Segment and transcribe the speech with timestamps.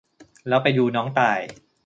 [0.47, 1.39] แล้วไปดูน้องต่าย